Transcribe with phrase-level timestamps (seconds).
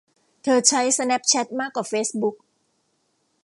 [0.43, 2.35] เธอใช้สแนปแชทมากกว่าเฟสบุ๊ค